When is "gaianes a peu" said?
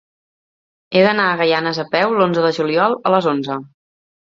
1.43-2.19